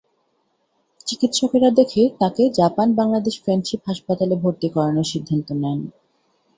চিকিৎসকেরা 1.07 1.69
দেখে 1.71 2.01
তাঁকে 2.19 2.43
জাপান 2.53 2.87
বাংলাদেশ 2.95 3.35
ফ্রেন্ডশিপ 3.43 3.81
হাসপাতালে 3.87 4.35
ভর্তি 4.43 4.67
করানোর 4.69 5.07
সিদ্ধান্ত 5.11 5.47
নেন। 5.61 5.79